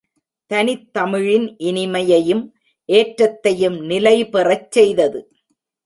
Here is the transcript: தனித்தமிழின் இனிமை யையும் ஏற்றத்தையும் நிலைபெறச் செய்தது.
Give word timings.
தனித்தமிழின் 0.51 1.45
இனிமை 1.57 2.03
யையும் 2.11 2.43
ஏற்றத்தையும் 2.89 3.79
நிலைபெறச் 3.81 4.71
செய்தது. 4.71 5.19